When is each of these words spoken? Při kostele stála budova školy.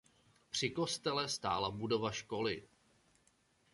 Při 0.49 0.69
kostele 0.69 1.29
stála 1.29 1.71
budova 1.71 2.11
školy. 2.11 2.63